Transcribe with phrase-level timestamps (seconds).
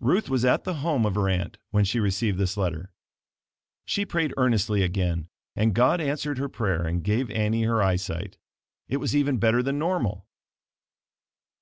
[0.00, 2.90] Ruth was at the home of her aunt when she received this letter.
[3.84, 8.38] She prayed earnestly again and God answered her prayer and gave Annie her eyesight.
[8.88, 10.26] It was even better than normal.